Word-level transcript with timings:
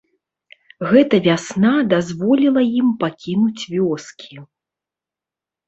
Гэта 0.93 1.15
вясна 1.27 1.73
дазволіла 1.93 2.61
ім 2.79 2.89
пакінуць 3.05 3.63
вёскі. 3.77 4.35